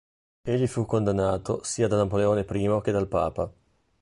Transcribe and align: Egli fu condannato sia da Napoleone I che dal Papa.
Egli 0.41 0.65
fu 0.65 0.87
condannato 0.87 1.61
sia 1.63 1.87
da 1.87 1.95
Napoleone 1.95 2.41
I 2.49 2.81
che 2.81 2.91
dal 2.91 3.07
Papa. 3.07 3.51